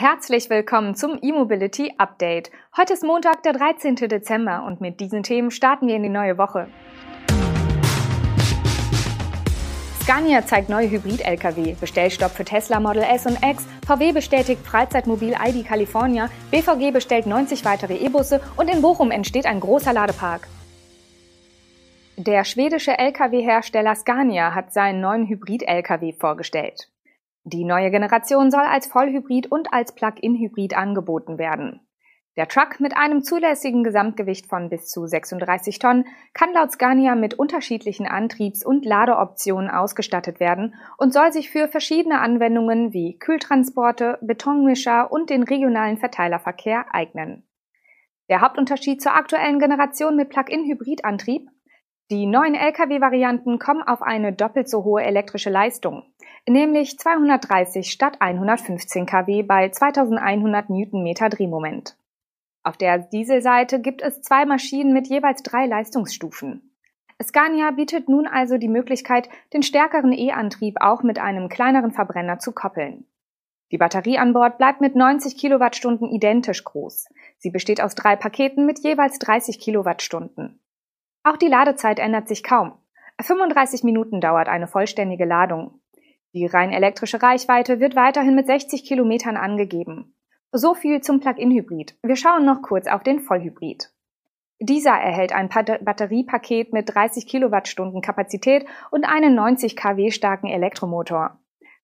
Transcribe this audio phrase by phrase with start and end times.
[0.00, 2.52] Herzlich willkommen zum E-Mobility Update.
[2.76, 3.96] Heute ist Montag, der 13.
[3.96, 6.68] Dezember und mit diesen Themen starten wir in die neue Woche.
[10.00, 15.66] Scania zeigt neue Hybrid-Lkw, Bestellstopp für Tesla Model S und X, VW bestätigt Freizeitmobil ID
[15.66, 20.46] California, BVG bestellt 90 weitere E-Busse und in Bochum entsteht ein großer Ladepark.
[22.16, 26.88] Der schwedische Lkw-Hersteller Scania hat seinen neuen Hybrid-Lkw vorgestellt.
[27.44, 31.80] Die neue Generation soll als Vollhybrid und als Plug-in-Hybrid angeboten werden.
[32.38, 37.34] Der Truck mit einem zulässigen Gesamtgewicht von bis zu 36 Tonnen kann laut Scania mit
[37.34, 45.10] unterschiedlichen Antriebs- und Ladeoptionen ausgestattet werden und soll sich für verschiedene Anwendungen wie Kühltransporte, Betonmischer
[45.10, 47.42] und den regionalen Verteilerverkehr eignen.
[48.28, 51.48] Der Hauptunterschied zur aktuellen Generation mit Plug-in-Hybridantrieb
[52.10, 56.04] die neuen Lkw-Varianten kommen auf eine doppelt so hohe elektrische Leistung,
[56.48, 61.98] nämlich 230 statt 115 kW bei 2100 Newtonmeter Drehmoment.
[62.62, 66.74] Auf der Dieselseite gibt es zwei Maschinen mit jeweils drei Leistungsstufen.
[67.22, 72.52] Scania bietet nun also die Möglichkeit, den stärkeren E-Antrieb auch mit einem kleineren Verbrenner zu
[72.52, 73.06] koppeln.
[73.70, 77.08] Die Batterie an Bord bleibt mit 90 Kilowattstunden identisch groß.
[77.36, 80.58] Sie besteht aus drei Paketen mit jeweils 30 Kilowattstunden.
[81.28, 82.72] Auch die Ladezeit ändert sich kaum.
[83.20, 85.78] 35 Minuten dauert eine vollständige Ladung.
[86.32, 90.14] Die rein elektrische Reichweite wird weiterhin mit 60 Kilometern angegeben.
[90.52, 91.98] So viel zum Plug-in-Hybrid.
[92.02, 93.92] Wir schauen noch kurz auf den Vollhybrid.
[94.58, 101.38] Dieser erhält ein Batteriepaket mit 30 Kilowattstunden Kapazität und einen 90 kW starken Elektromotor.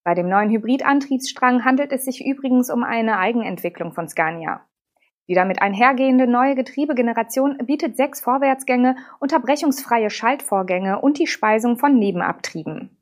[0.04, 4.64] Bei dem neuen Hybridantriebsstrang handelt es sich übrigens um eine Eigenentwicklung von Scania.
[5.28, 12.96] Die damit einhergehende neue Getriebegeneration bietet sechs Vorwärtsgänge, unterbrechungsfreie Schaltvorgänge und die Speisung von Nebenabtrieben.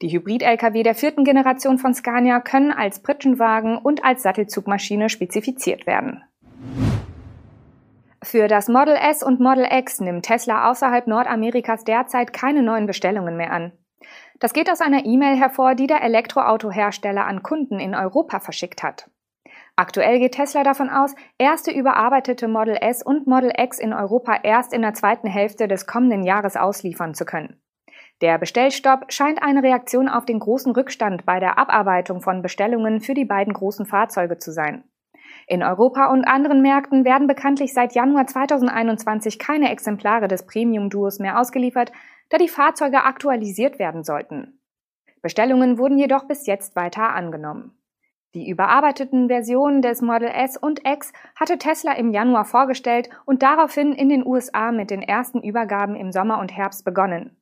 [0.00, 6.22] Die Hybrid-Lkw der vierten Generation von Scania können als Pritschenwagen und als Sattelzugmaschine spezifiziert werden.
[8.22, 13.36] Für das Model S und Model X nimmt Tesla außerhalb Nordamerikas derzeit keine neuen Bestellungen
[13.36, 13.72] mehr an.
[14.40, 19.10] Das geht aus einer E-Mail hervor, die der Elektroautohersteller an Kunden in Europa verschickt hat.
[19.78, 24.72] Aktuell geht Tesla davon aus, erste überarbeitete Model S und Model X in Europa erst
[24.72, 27.62] in der zweiten Hälfte des kommenden Jahres ausliefern zu können.
[28.20, 33.14] Der Bestellstopp scheint eine Reaktion auf den großen Rückstand bei der Abarbeitung von Bestellungen für
[33.14, 34.82] die beiden großen Fahrzeuge zu sein.
[35.46, 41.38] In Europa und anderen Märkten werden bekanntlich seit Januar 2021 keine Exemplare des Premium-Duos mehr
[41.38, 41.92] ausgeliefert,
[42.30, 44.58] da die Fahrzeuge aktualisiert werden sollten.
[45.22, 47.78] Bestellungen wurden jedoch bis jetzt weiter angenommen.
[48.34, 53.92] Die überarbeiteten Versionen des Model S und X hatte Tesla im Januar vorgestellt und daraufhin
[53.92, 57.36] in den USA mit den ersten Übergaben im Sommer und Herbst begonnen.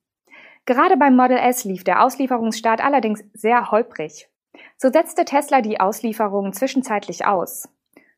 [0.64, 4.28] Gerade beim Model S lief der Auslieferungsstart allerdings sehr holprig.
[4.76, 7.68] So setzte Tesla die Auslieferungen zwischenzeitlich aus.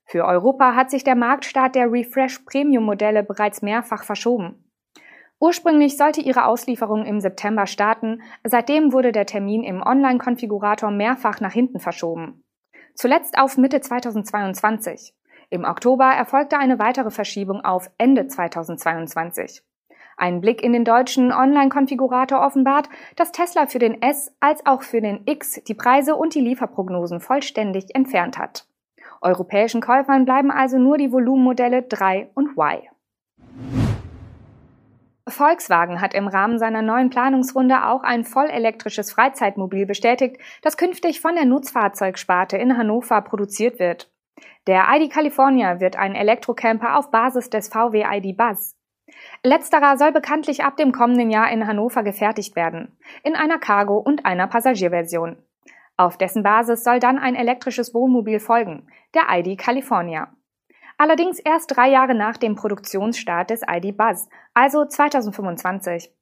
[0.04, 4.64] Für Europa hat sich der Marktstart der Refresh Premium Modelle bereits mehrfach verschoben.
[5.40, 11.52] Ursprünglich sollte ihre Auslieferung im September starten, seitdem wurde der Termin im Online-Konfigurator mehrfach nach
[11.52, 12.42] hinten verschoben.
[13.00, 15.14] Zuletzt auf Mitte 2022.
[15.50, 19.62] Im Oktober erfolgte eine weitere Verschiebung auf Ende 2022.
[20.16, 25.00] Ein Blick in den deutschen Online-Konfigurator offenbart, dass Tesla für den S als auch für
[25.00, 28.66] den X die Preise und die Lieferprognosen vollständig entfernt hat.
[29.20, 32.82] Europäischen Käufern bleiben also nur die Volumenmodelle 3 und Y.
[35.30, 41.34] Volkswagen hat im Rahmen seiner neuen Planungsrunde auch ein vollelektrisches Freizeitmobil bestätigt, das künftig von
[41.34, 44.10] der Nutzfahrzeugsparte in Hannover produziert wird.
[44.66, 48.76] Der ID California wird ein Elektrocamper auf Basis des VW ID Buzz.
[49.42, 54.26] Letzterer soll bekanntlich ab dem kommenden Jahr in Hannover gefertigt werden, in einer Cargo- und
[54.26, 55.36] einer Passagierversion.
[55.96, 60.28] Auf dessen Basis soll dann ein elektrisches Wohnmobil folgen, der ID California
[60.98, 66.12] allerdings erst drei Jahre nach dem Produktionsstart des ID Buzz, also 2025.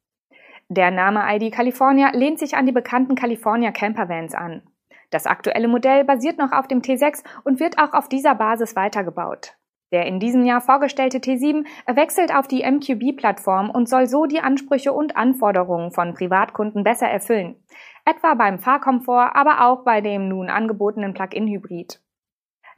[0.69, 4.63] Der Name ID California lehnt sich an die bekannten California Campervans an.
[5.09, 9.55] Das aktuelle Modell basiert noch auf dem T6 und wird auch auf dieser Basis weitergebaut.
[9.93, 14.91] Der in diesem Jahr vorgestellte T7 wechselt auf die MQB-Plattform und soll so die Ansprüche
[14.91, 17.55] und Anforderungen von Privatkunden besser erfüllen.
[18.03, 22.01] Etwa beim Fahrkomfort, aber auch bei dem nun angebotenen Plug-in-Hybrid.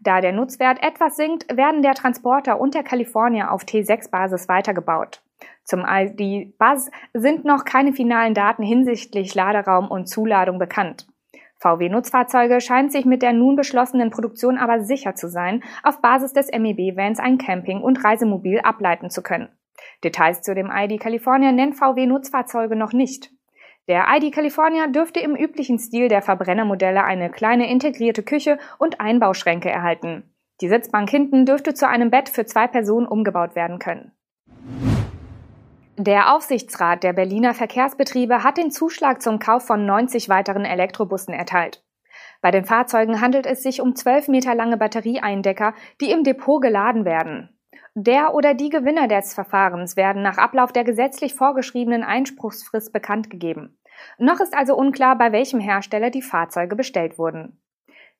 [0.01, 5.21] Da der Nutzwert etwas sinkt, werden der Transporter und der California auf T6-Basis weitergebaut.
[5.63, 11.07] Zum ID Buzz sind noch keine finalen Daten hinsichtlich Laderaum und Zuladung bekannt.
[11.57, 16.31] VW Nutzfahrzeuge scheint sich mit der nun beschlossenen Produktion aber sicher zu sein, auf Basis
[16.31, 19.49] des MEB-Vans ein Camping- und Reisemobil ableiten zu können.
[20.03, 23.31] Details zu dem ID California nennt VW Nutzfahrzeuge noch nicht.
[23.89, 29.71] Der ID California dürfte im üblichen Stil der Verbrennermodelle eine kleine integrierte Küche und Einbauschränke
[29.71, 30.31] erhalten.
[30.61, 34.11] Die Sitzbank hinten dürfte zu einem Bett für zwei Personen umgebaut werden können.
[35.97, 41.83] Der Aufsichtsrat der Berliner Verkehrsbetriebe hat den Zuschlag zum Kauf von 90 weiteren Elektrobussen erteilt.
[42.41, 47.05] Bei den Fahrzeugen handelt es sich um 12 Meter lange Batterieeindecker, die im Depot geladen
[47.05, 47.49] werden.
[47.95, 53.78] Der oder die Gewinner des Verfahrens werden nach Ablauf der gesetzlich vorgeschriebenen Einspruchsfrist bekannt gegeben.
[54.17, 57.59] Noch ist also unklar, bei welchem Hersteller die Fahrzeuge bestellt wurden.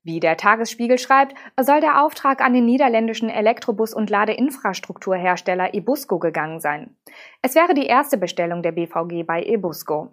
[0.04, 6.62] Wie der Tagesspiegel schreibt, soll der Auftrag an den niederländischen Elektrobus- und Ladeinfrastrukturhersteller Ebusco gegangen
[6.62, 6.96] sein.
[7.42, 10.10] Es wäre die erste Bestellung der BVG bei Ebusco.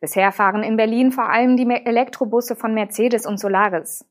[0.00, 4.04] Bisher fahren in Berlin vor allem die Elektrobusse von Mercedes und Solaris.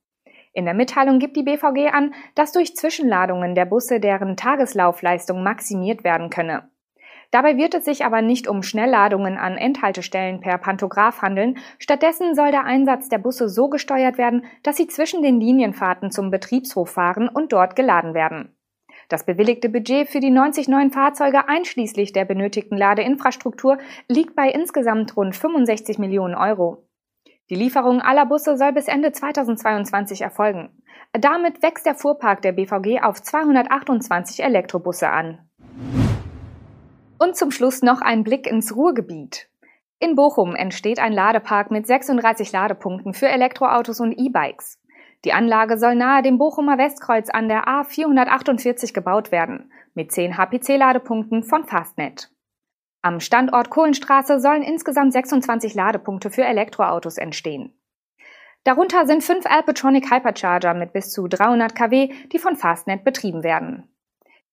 [0.54, 6.04] In der Mitteilung gibt die BVG an, dass durch Zwischenladungen der Busse deren Tageslaufleistung maximiert
[6.04, 6.69] werden könne.
[7.32, 11.60] Dabei wird es sich aber nicht um Schnellladungen an Endhaltestellen per Pantograph handeln.
[11.78, 16.32] Stattdessen soll der Einsatz der Busse so gesteuert werden, dass sie zwischen den Linienfahrten zum
[16.32, 18.56] Betriebshof fahren und dort geladen werden.
[19.10, 23.78] Das bewilligte Budget für die 90 neuen Fahrzeuge einschließlich der benötigten Ladeinfrastruktur
[24.08, 26.88] liegt bei insgesamt rund 65 Millionen Euro.
[27.50, 30.70] Die Lieferung aller Busse soll bis Ende 2022 erfolgen.
[31.14, 35.49] Damit wächst der Fuhrpark der BVG auf 228 Elektrobusse an.
[37.20, 39.50] Und zum Schluss noch ein Blick ins Ruhrgebiet.
[40.00, 44.80] In Bochum entsteht ein Ladepark mit 36 Ladepunkten für Elektroautos und E-Bikes.
[45.26, 51.44] Die Anlage soll nahe dem Bochumer Westkreuz an der A448 gebaut werden, mit 10 HPC-Ladepunkten
[51.44, 52.32] von Fastnet.
[53.02, 57.78] Am Standort Kohlenstraße sollen insgesamt 26 Ladepunkte für Elektroautos entstehen.
[58.64, 63.90] Darunter sind fünf Alpetronic Hypercharger mit bis zu 300 kW, die von Fastnet betrieben werden.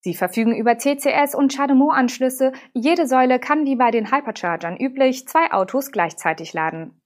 [0.07, 2.53] Sie verfügen über CCS und CHAdeMO-Anschlüsse.
[2.73, 7.03] Jede Säule kann wie bei den Hyperchargern üblich zwei Autos gleichzeitig laden.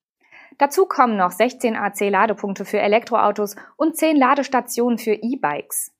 [0.59, 5.95] Dazu kommen noch 16 AC-Ladepunkte für Elektroautos und 10 Ladestationen für E-Bikes.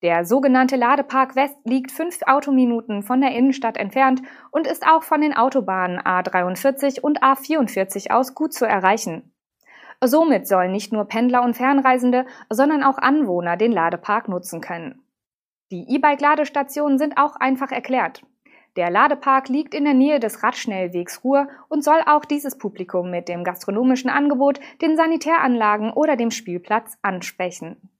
[0.00, 5.20] Der sogenannte Ladepark West liegt fünf Autominuten von der Innenstadt entfernt und ist auch von
[5.20, 9.30] den Autobahnen A43 und A44 aus gut zu erreichen.
[10.02, 15.02] Somit sollen nicht nur Pendler und Fernreisende, sondern auch Anwohner den Ladepark nutzen können.
[15.72, 18.22] Die E-Bike-Ladestationen sind auch einfach erklärt.
[18.76, 23.28] Der Ladepark liegt in der Nähe des Radschnellwegs Ruhr und soll auch dieses Publikum mit
[23.28, 27.90] dem gastronomischen Angebot, den Sanitäranlagen oder dem Spielplatz ansprechen.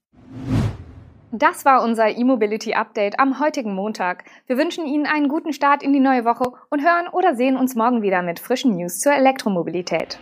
[1.33, 4.23] Das war unser E-Mobility Update am heutigen Montag.
[4.45, 7.75] Wir wünschen Ihnen einen guten Start in die neue Woche und hören oder sehen uns
[7.75, 10.19] morgen wieder mit frischen News zur Elektromobilität.